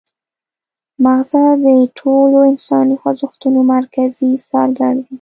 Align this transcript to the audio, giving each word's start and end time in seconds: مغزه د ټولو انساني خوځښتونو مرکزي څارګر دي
مغزه 1.03 1.43
د 1.65 1.67
ټولو 1.99 2.37
انساني 2.51 2.95
خوځښتونو 3.01 3.59
مرکزي 3.73 4.29
څارګر 4.49 4.91
دي 4.97 5.05